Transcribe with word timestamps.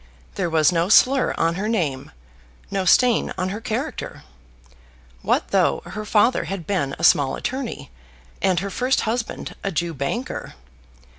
There 0.33 0.49
was 0.49 0.71
no 0.71 0.89
slur 0.89 1.35
on 1.37 1.53
her 1.53 1.69
name; 1.69 2.09
no 2.71 2.85
stain 2.85 3.31
on 3.37 3.49
her 3.49 3.61
character. 3.61 4.23
What 5.21 5.49
though 5.49 5.83
her 5.85 6.05
father 6.05 6.45
had 6.45 6.65
been 6.65 6.95
a 6.97 7.03
small 7.03 7.35
attorney, 7.35 7.91
and 8.41 8.61
her 8.61 8.71
first 8.71 9.01
husband 9.01 9.53
a 9.63 9.71
Jew 9.71 9.93
banker! 9.93 10.55